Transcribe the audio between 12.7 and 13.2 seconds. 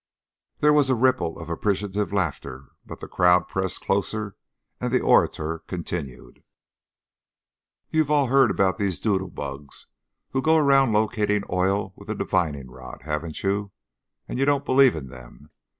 rod,